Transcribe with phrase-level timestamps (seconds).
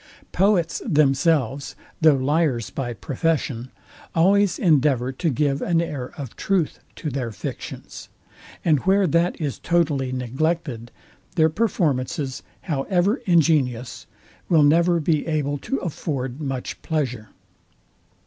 [0.31, 3.69] Poets themselves, though liars by profession,
[4.15, 8.09] always endeavour to give an air of truth to their fictions;
[8.65, 10.89] and where that is totally neglected,
[11.35, 14.07] their performances, however ingenious,
[14.49, 17.29] will never be able to afford much pleasure.